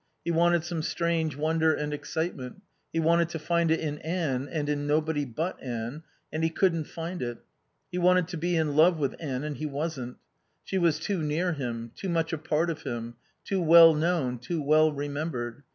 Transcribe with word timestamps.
He 0.25 0.31
wanted 0.31 0.63
some 0.63 0.81
strange 0.81 1.35
wonder 1.35 1.75
and 1.75 1.93
excitement; 1.93 2.63
he 2.91 2.99
wanted 2.99 3.29
to 3.29 3.37
find 3.37 3.69
it 3.69 3.79
in 3.79 3.99
Anne 3.99 4.49
and 4.51 4.67
in 4.67 4.87
nobody 4.87 5.25
but 5.25 5.61
Anne, 5.61 6.01
and 6.33 6.43
he 6.43 6.49
couldn't 6.49 6.85
find 6.85 7.21
it. 7.21 7.37
He 7.91 7.99
wanted 7.99 8.27
to 8.29 8.37
be 8.37 8.55
in 8.55 8.75
love 8.75 8.97
with 8.97 9.13
Anne 9.19 9.43
and 9.43 9.57
he 9.57 9.67
wasn't. 9.67 10.17
She 10.63 10.79
was 10.79 10.97
too 10.97 11.21
near 11.21 11.53
him, 11.53 11.91
too 11.95 12.09
much 12.09 12.33
a 12.33 12.39
part 12.39 12.71
of 12.71 12.81
him, 12.81 13.13
too 13.45 13.61
well 13.61 13.93
known, 13.93 14.39
too 14.39 14.59
well 14.63 14.91
remembered. 14.91 15.61